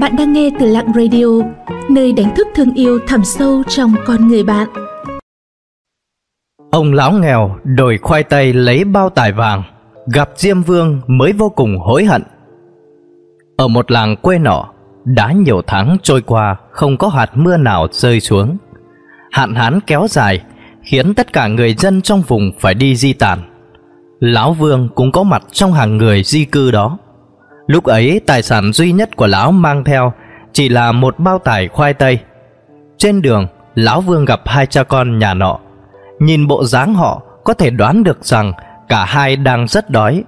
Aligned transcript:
Bạn 0.00 0.16
đang 0.18 0.32
nghe 0.32 0.50
từ 0.60 0.66
Lặng 0.66 0.92
Radio, 0.94 1.26
nơi 1.90 2.12
đánh 2.12 2.34
thức 2.36 2.46
thương 2.54 2.74
yêu 2.74 2.98
thẳm 3.06 3.24
sâu 3.24 3.62
trong 3.68 3.94
con 4.06 4.28
người 4.28 4.42
bạn. 4.42 4.68
Ông 6.70 6.92
lão 6.92 7.12
nghèo 7.12 7.56
đổi 7.64 7.98
khoai 7.98 8.22
tây 8.22 8.52
lấy 8.52 8.84
bao 8.84 9.10
tải 9.10 9.32
vàng, 9.32 9.62
gặp 10.14 10.30
Diêm 10.36 10.62
Vương 10.62 11.00
mới 11.06 11.32
vô 11.32 11.48
cùng 11.48 11.78
hối 11.78 12.04
hận. 12.04 12.22
Ở 13.56 13.68
một 13.68 13.90
làng 13.90 14.16
quê 14.16 14.38
nọ, 14.38 14.68
đã 15.04 15.32
nhiều 15.32 15.62
tháng 15.66 15.96
trôi 16.02 16.22
qua 16.22 16.56
không 16.70 16.96
có 16.96 17.08
hạt 17.08 17.30
mưa 17.34 17.56
nào 17.56 17.88
rơi 17.90 18.20
xuống. 18.20 18.56
Hạn 19.30 19.54
hán 19.54 19.80
kéo 19.86 20.06
dài 20.10 20.42
khiến 20.82 21.14
tất 21.14 21.32
cả 21.32 21.48
người 21.48 21.74
dân 21.74 22.02
trong 22.02 22.22
vùng 22.22 22.52
phải 22.60 22.74
đi 22.74 22.96
di 22.96 23.12
tản. 23.12 23.38
Lão 24.20 24.52
Vương 24.52 24.88
cũng 24.94 25.12
có 25.12 25.22
mặt 25.22 25.42
trong 25.52 25.72
hàng 25.72 25.96
người 25.96 26.22
di 26.22 26.44
cư 26.44 26.70
đó. 26.70 26.98
Lúc 27.66 27.84
ấy 27.84 28.20
tài 28.26 28.42
sản 28.42 28.72
duy 28.72 28.92
nhất 28.92 29.16
của 29.16 29.26
lão 29.26 29.52
mang 29.52 29.84
theo 29.84 30.12
chỉ 30.52 30.68
là 30.68 30.92
một 30.92 31.18
bao 31.18 31.38
tải 31.38 31.68
khoai 31.68 31.94
tây. 31.94 32.18
Trên 32.98 33.22
đường, 33.22 33.46
lão 33.74 34.00
Vương 34.00 34.24
gặp 34.24 34.40
hai 34.44 34.66
cha 34.66 34.82
con 34.82 35.18
nhà 35.18 35.34
nọ. 35.34 35.58
Nhìn 36.18 36.46
bộ 36.46 36.64
dáng 36.64 36.94
họ 36.94 37.22
có 37.44 37.54
thể 37.54 37.70
đoán 37.70 38.04
được 38.04 38.24
rằng 38.24 38.52
cả 38.88 39.04
hai 39.04 39.36
đang 39.36 39.68
rất 39.68 39.90
đói. 39.90 40.24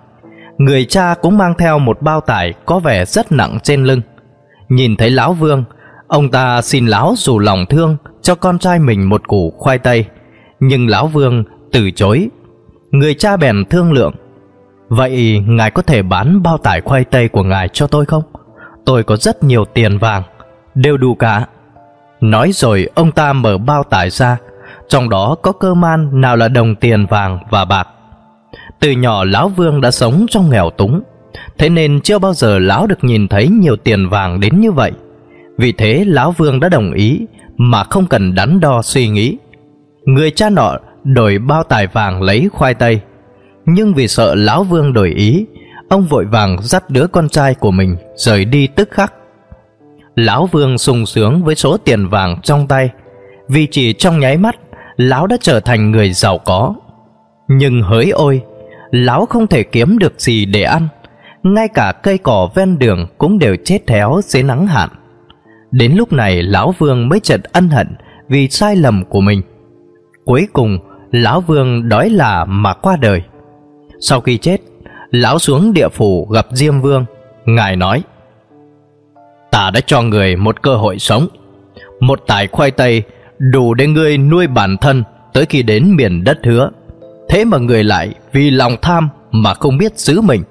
Người 0.58 0.84
cha 0.84 1.14
cũng 1.22 1.38
mang 1.38 1.54
theo 1.58 1.78
một 1.78 2.02
bao 2.02 2.20
tải 2.20 2.54
có 2.66 2.78
vẻ 2.78 3.04
rất 3.04 3.32
nặng 3.32 3.58
trên 3.62 3.84
lưng. 3.84 4.00
Nhìn 4.68 4.96
thấy 4.96 5.10
lão 5.10 5.32
Vương, 5.32 5.64
ông 6.08 6.30
ta 6.30 6.62
xin 6.62 6.86
lão 6.86 7.14
dù 7.16 7.38
lòng 7.38 7.66
thương 7.66 7.96
cho 8.22 8.34
con 8.34 8.58
trai 8.58 8.78
mình 8.78 9.08
một 9.08 9.28
củ 9.28 9.52
khoai 9.58 9.78
tây, 9.78 10.04
nhưng 10.60 10.88
lão 10.88 11.06
Vương 11.06 11.44
từ 11.72 11.90
chối. 11.90 12.28
Người 12.90 13.14
cha 13.14 13.36
bèn 13.36 13.64
thương 13.70 13.92
lượng 13.92 14.14
Vậy 14.88 15.42
ngài 15.46 15.70
có 15.70 15.82
thể 15.82 16.02
bán 16.02 16.42
bao 16.42 16.58
tải 16.58 16.80
khoai 16.80 17.04
tây 17.04 17.28
của 17.28 17.42
ngài 17.42 17.68
cho 17.68 17.86
tôi 17.86 18.06
không? 18.06 18.22
Tôi 18.84 19.02
có 19.02 19.16
rất 19.16 19.44
nhiều 19.44 19.64
tiền 19.64 19.98
vàng, 19.98 20.22
đều 20.74 20.96
đủ 20.96 21.14
cả. 21.14 21.46
Nói 22.20 22.50
rồi 22.52 22.88
ông 22.94 23.12
ta 23.12 23.32
mở 23.32 23.58
bao 23.58 23.84
tải 23.84 24.10
ra, 24.10 24.36
trong 24.88 25.08
đó 25.08 25.36
có 25.42 25.52
cơ 25.52 25.74
man 25.74 26.20
nào 26.20 26.36
là 26.36 26.48
đồng 26.48 26.74
tiền 26.74 27.06
vàng 27.06 27.38
và 27.50 27.64
bạc. 27.64 27.88
Từ 28.80 28.90
nhỏ 28.90 29.24
lão 29.24 29.48
Vương 29.48 29.80
đã 29.80 29.90
sống 29.90 30.26
trong 30.30 30.50
nghèo 30.50 30.70
túng, 30.70 31.02
thế 31.58 31.68
nên 31.68 32.00
chưa 32.00 32.18
bao 32.18 32.34
giờ 32.34 32.58
lão 32.58 32.86
được 32.86 33.04
nhìn 33.04 33.28
thấy 33.28 33.48
nhiều 33.48 33.76
tiền 33.76 34.08
vàng 34.08 34.40
đến 34.40 34.60
như 34.60 34.72
vậy. 34.72 34.92
Vì 35.58 35.72
thế 35.72 36.04
lão 36.06 36.32
Vương 36.32 36.60
đã 36.60 36.68
đồng 36.68 36.92
ý 36.92 37.26
mà 37.56 37.84
không 37.84 38.06
cần 38.06 38.34
đắn 38.34 38.60
đo 38.60 38.82
suy 38.82 39.08
nghĩ. 39.08 39.38
Người 40.04 40.30
cha 40.30 40.50
nọ 40.50 40.76
đổi 41.04 41.38
bao 41.38 41.62
tải 41.62 41.86
vàng 41.86 42.22
lấy 42.22 42.48
khoai 42.52 42.74
tây, 42.74 43.00
nhưng 43.68 43.94
vì 43.94 44.08
sợ 44.08 44.34
lão 44.34 44.64
vương 44.64 44.92
đổi 44.92 45.10
ý, 45.10 45.46
ông 45.88 46.06
vội 46.06 46.24
vàng 46.24 46.62
dắt 46.62 46.90
đứa 46.90 47.06
con 47.06 47.28
trai 47.28 47.54
của 47.54 47.70
mình 47.70 47.96
rời 48.16 48.44
đi 48.44 48.66
tức 48.66 48.88
khắc. 48.90 49.12
Lão 50.16 50.46
vương 50.46 50.78
sung 50.78 51.06
sướng 51.06 51.44
với 51.44 51.54
số 51.54 51.76
tiền 51.76 52.08
vàng 52.08 52.40
trong 52.42 52.66
tay, 52.66 52.90
vì 53.48 53.66
chỉ 53.70 53.92
trong 53.92 54.20
nháy 54.20 54.36
mắt, 54.36 54.56
lão 54.96 55.26
đã 55.26 55.36
trở 55.40 55.60
thành 55.60 55.90
người 55.90 56.12
giàu 56.12 56.38
có. 56.38 56.74
Nhưng 57.48 57.82
hỡi 57.82 58.10
ôi, 58.10 58.42
lão 58.90 59.26
không 59.26 59.46
thể 59.46 59.62
kiếm 59.62 59.98
được 59.98 60.20
gì 60.20 60.44
để 60.44 60.62
ăn, 60.62 60.88
ngay 61.42 61.68
cả 61.68 61.92
cây 62.02 62.18
cỏ 62.18 62.48
ven 62.54 62.78
đường 62.78 63.06
cũng 63.18 63.38
đều 63.38 63.56
chết 63.64 63.88
héo 63.88 64.20
dưới 64.24 64.42
nắng 64.42 64.66
hạn. 64.66 64.88
Đến 65.70 65.92
lúc 65.92 66.12
này, 66.12 66.42
lão 66.42 66.74
vương 66.78 67.08
mới 67.08 67.20
chợt 67.20 67.40
ân 67.52 67.68
hận 67.68 67.96
vì 68.28 68.48
sai 68.48 68.76
lầm 68.76 69.04
của 69.04 69.20
mình. 69.20 69.42
Cuối 70.24 70.48
cùng, 70.52 70.78
lão 71.10 71.40
vương 71.40 71.88
đói 71.88 72.10
là 72.10 72.44
mà 72.44 72.74
qua 72.74 72.96
đời 72.96 73.22
sau 74.00 74.20
khi 74.20 74.38
chết, 74.38 74.60
lão 75.10 75.38
xuống 75.38 75.72
địa 75.72 75.88
phủ 75.88 76.26
gặp 76.26 76.46
Diêm 76.52 76.80
Vương, 76.80 77.04
ngài 77.44 77.76
nói: 77.76 78.02
"Ta 79.50 79.70
đã 79.70 79.80
cho 79.86 80.02
người 80.02 80.36
một 80.36 80.62
cơ 80.62 80.76
hội 80.76 80.98
sống, 80.98 81.26
một 82.00 82.20
tải 82.26 82.46
khoai 82.46 82.70
tây 82.70 83.02
đủ 83.38 83.74
để 83.74 83.86
ngươi 83.86 84.18
nuôi 84.18 84.46
bản 84.46 84.76
thân 84.76 85.04
tới 85.32 85.46
khi 85.46 85.62
đến 85.62 85.96
miền 85.96 86.24
đất 86.24 86.38
hứa. 86.44 86.70
Thế 87.28 87.44
mà 87.44 87.58
người 87.58 87.84
lại 87.84 88.14
vì 88.32 88.50
lòng 88.50 88.76
tham 88.82 89.08
mà 89.30 89.54
không 89.54 89.78
biết 89.78 89.98
giữ 89.98 90.20
mình. 90.20 90.42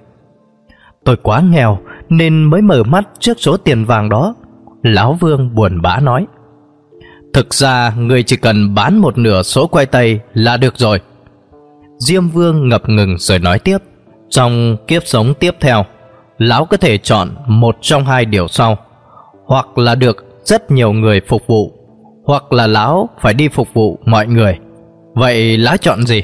Tôi 1.04 1.16
quá 1.16 1.42
nghèo 1.42 1.80
nên 2.10 2.44
mới 2.44 2.62
mở 2.62 2.84
mắt 2.84 3.08
trước 3.20 3.38
số 3.40 3.58
tiền 3.58 3.86
vàng 3.86 4.10
đó." 4.10 4.36
Lão 4.84 5.14
Vương 5.14 5.56
buồn 5.56 5.82
bã 5.82 6.00
nói: 6.00 6.26
"Thực 7.34 7.54
ra 7.54 7.94
người 7.98 8.24
chỉ 8.24 8.36
cần 8.36 8.76
bán 8.76 8.98
một 8.98 9.18
nửa 9.18 9.44
số 9.44 9.68
khoai 9.68 9.86
tây 9.86 10.20
là 10.34 10.58
được 10.58 10.78
rồi." 10.78 11.00
Diêm 11.98 12.28
Vương 12.28 12.70
ngập 12.70 12.90
ngừng 12.90 13.18
rồi 13.18 13.40
nói 13.40 13.60
tiếp. 13.60 13.78
Trong 14.30 14.78
kiếp 14.88 15.02
sống 15.06 15.34
tiếp 15.40 15.56
theo, 15.60 15.86
Lão 16.38 16.66
có 16.66 16.78
thể 16.78 16.98
chọn 16.98 17.30
một 17.48 17.78
trong 17.82 18.06
hai 18.06 18.26
điều 18.26 18.48
sau. 18.48 18.78
Hoặc 19.46 19.78
là 19.78 19.96
được 19.96 20.26
rất 20.44 20.72
nhiều 20.72 20.94
người 20.94 21.22
phục 21.28 21.48
vụ, 21.48 21.74
Hoặc 22.26 22.54
là 22.54 22.68
lão 22.68 23.10
phải 23.22 23.34
đi 23.34 23.48
phục 23.48 23.74
vụ 23.74 24.00
mọi 24.06 24.28
người. 24.28 24.58
Vậy 25.14 25.58
lão 25.58 25.78
chọn 25.78 26.06
gì? 26.06 26.24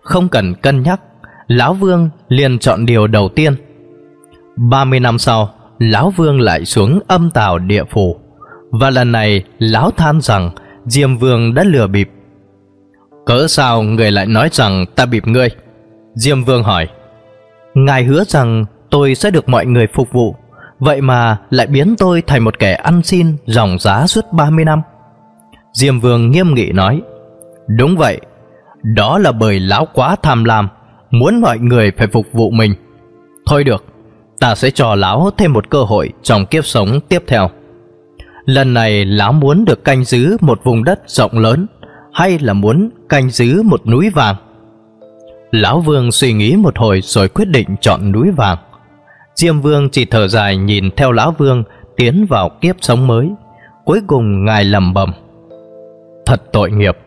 Không 0.00 0.28
cần 0.28 0.54
cân 0.54 0.82
nhắc, 0.82 1.00
Lão 1.46 1.74
Vương 1.74 2.10
liền 2.28 2.58
chọn 2.58 2.86
điều 2.86 3.06
đầu 3.06 3.28
tiên. 3.28 3.54
30 4.56 5.00
năm 5.00 5.18
sau, 5.18 5.50
Lão 5.78 6.10
Vương 6.10 6.40
lại 6.40 6.64
xuống 6.64 7.00
âm 7.06 7.30
tào 7.30 7.58
địa 7.58 7.84
phủ. 7.90 8.16
Và 8.70 8.90
lần 8.90 9.12
này, 9.12 9.44
Lão 9.58 9.90
than 9.90 10.20
rằng 10.20 10.50
Diêm 10.86 11.16
Vương 11.16 11.54
đã 11.54 11.64
lừa 11.64 11.86
bịp 11.86 12.10
Cỡ 13.26 13.46
sao 13.48 13.82
người 13.82 14.10
lại 14.10 14.26
nói 14.26 14.48
rằng 14.52 14.86
ta 14.94 15.06
bịp 15.06 15.26
ngươi? 15.26 15.48
Diêm 16.14 16.44
Vương 16.44 16.62
hỏi. 16.62 16.88
Ngài 17.74 18.04
hứa 18.04 18.24
rằng 18.24 18.64
tôi 18.90 19.14
sẽ 19.14 19.30
được 19.30 19.48
mọi 19.48 19.66
người 19.66 19.86
phục 19.94 20.12
vụ, 20.12 20.36
Vậy 20.78 21.00
mà 21.00 21.38
lại 21.50 21.66
biến 21.66 21.94
tôi 21.98 22.22
thành 22.26 22.44
một 22.44 22.58
kẻ 22.58 22.72
ăn 22.72 23.02
xin 23.02 23.36
Ròng 23.46 23.78
giá 23.78 24.06
suốt 24.06 24.24
30 24.32 24.64
năm. 24.64 24.82
Diêm 25.72 26.00
Vương 26.00 26.30
nghiêm 26.30 26.54
nghị 26.54 26.72
nói. 26.72 27.02
Đúng 27.66 27.96
vậy, 27.96 28.20
Đó 28.82 29.18
là 29.18 29.32
bởi 29.32 29.60
lão 29.60 29.86
quá 29.94 30.16
tham 30.22 30.44
lam, 30.44 30.68
Muốn 31.10 31.40
mọi 31.40 31.58
người 31.58 31.92
phải 31.98 32.06
phục 32.06 32.26
vụ 32.32 32.50
mình. 32.50 32.74
Thôi 33.46 33.64
được, 33.64 33.84
Ta 34.40 34.54
sẽ 34.54 34.70
cho 34.70 34.94
lão 34.94 35.30
thêm 35.36 35.52
một 35.52 35.70
cơ 35.70 35.82
hội 35.82 36.12
Trong 36.22 36.46
kiếp 36.46 36.66
sống 36.66 37.00
tiếp 37.08 37.24
theo. 37.26 37.50
Lần 38.44 38.74
này 38.74 39.04
lão 39.04 39.32
muốn 39.32 39.64
được 39.64 39.84
canh 39.84 40.04
giữ 40.04 40.36
một 40.40 40.60
vùng 40.64 40.84
đất 40.84 41.00
rộng 41.06 41.38
lớn 41.38 41.66
hay 42.16 42.38
là 42.38 42.52
muốn 42.52 42.90
canh 43.08 43.30
giữ 43.30 43.62
một 43.62 43.86
núi 43.86 44.10
vàng? 44.10 44.36
Lão 45.50 45.80
Vương 45.80 46.12
suy 46.12 46.32
nghĩ 46.32 46.56
một 46.56 46.78
hồi 46.78 47.00
rồi 47.02 47.28
quyết 47.28 47.44
định 47.48 47.68
chọn 47.80 48.12
núi 48.12 48.30
vàng. 48.30 48.58
Diêm 49.34 49.60
Vương 49.60 49.88
chỉ 49.90 50.04
thở 50.04 50.28
dài 50.28 50.56
nhìn 50.56 50.90
theo 50.96 51.12
Lão 51.12 51.32
Vương 51.38 51.64
tiến 51.96 52.26
vào 52.28 52.50
kiếp 52.60 52.76
sống 52.80 53.06
mới. 53.06 53.30
Cuối 53.84 54.00
cùng 54.06 54.44
ngài 54.44 54.64
lầm 54.64 54.94
bầm. 54.94 55.12
Thật 56.26 56.42
tội 56.52 56.70
nghiệp. 56.70 56.98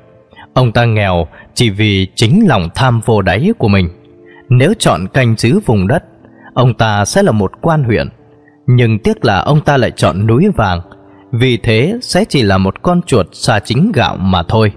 Ông 0.53 0.71
ta 0.71 0.85
nghèo 0.85 1.27
chỉ 1.53 1.69
vì 1.69 2.07
chính 2.15 2.47
lòng 2.47 2.69
tham 2.75 3.01
vô 3.05 3.21
đáy 3.21 3.51
của 3.57 3.67
mình. 3.67 3.89
Nếu 4.49 4.73
chọn 4.79 5.07
canh 5.07 5.35
giữ 5.37 5.59
vùng 5.65 5.87
đất, 5.87 6.03
ông 6.53 6.73
ta 6.73 7.05
sẽ 7.05 7.23
là 7.23 7.31
một 7.31 7.51
quan 7.61 7.83
huyện. 7.83 8.09
Nhưng 8.67 8.99
tiếc 8.99 9.25
là 9.25 9.39
ông 9.39 9.61
ta 9.61 9.77
lại 9.77 9.91
chọn 9.91 10.27
núi 10.27 10.47
vàng, 10.55 10.81
vì 11.31 11.57
thế 11.57 11.97
sẽ 12.01 12.25
chỉ 12.29 12.41
là 12.41 12.57
một 12.57 12.81
con 12.81 13.01
chuột 13.01 13.27
xa 13.31 13.59
chính 13.59 13.91
gạo 13.91 14.17
mà 14.17 14.43
thôi. 14.43 14.71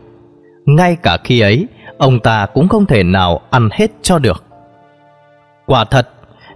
Ngay 0.67 0.97
cả 1.03 1.17
khi 1.25 1.41
ấy, 1.41 1.67
ông 1.99 2.21
ta 2.21 2.47
cũng 2.55 2.69
không 2.69 2.87
thể 2.87 3.03
nào 3.03 3.41
ăn 3.51 3.69
hết 3.73 3.91
cho 4.03 4.19
được. 4.19 4.45
Quả 5.67 5.85
thật, 5.85 6.09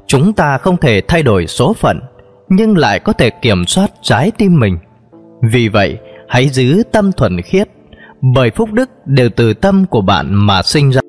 chúng 0.07 0.33
ta 0.33 0.59
không 0.59 0.77
thể 0.77 1.01
thay 1.09 1.23
đổi 1.23 1.47
số 1.47 1.73
phận, 1.73 2.01
nhưng 2.49 2.79
lại 2.79 2.99
có 2.99 3.13
thể 3.13 3.31
kiểm 3.31 3.67
soát 3.67 3.91
trái 4.03 4.31
tim 4.39 4.61
mình. 4.61 4.79
Vì 5.43 5.69
vậy, 5.69 5.99
hãy 6.29 6.49
giữ 6.49 6.83
tâm 6.93 7.13
thuần 7.13 7.43
khiết, 7.43 7.69
bởi 8.35 8.51
phúc 8.51 8.73
đức 8.73 8.91
đều 9.05 9.29
từ 9.37 9.55
tâm 9.55 9.87
của 9.87 10.01
bạn 10.01 10.35
mà 10.35 10.63
sinh 10.63 10.91
ra. 10.91 11.01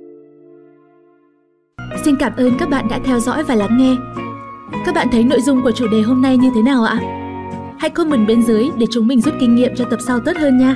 Xin 2.05 2.15
cảm 2.15 2.33
ơn 2.37 2.57
các 2.59 2.69
bạn 2.69 2.87
đã 2.89 2.99
theo 3.05 3.19
dõi 3.19 3.43
và 3.43 3.55
lắng 3.55 3.77
nghe. 3.77 3.95
Các 4.85 4.95
bạn 4.95 5.07
thấy 5.11 5.23
nội 5.23 5.41
dung 5.41 5.63
của 5.63 5.71
chủ 5.71 5.87
đề 5.87 6.01
hôm 6.01 6.21
nay 6.21 6.37
như 6.37 6.51
thế 6.55 6.61
nào 6.61 6.83
ạ? 6.83 6.99
Hãy 7.79 7.89
comment 7.89 8.27
bên 8.27 8.41
dưới 8.41 8.69
để 8.77 8.85
chúng 8.91 9.07
mình 9.07 9.21
rút 9.21 9.33
kinh 9.39 9.55
nghiệm 9.55 9.75
cho 9.75 9.85
tập 9.89 9.99
sau 10.07 10.19
tốt 10.19 10.37
hơn 10.39 10.57
nha. 10.57 10.75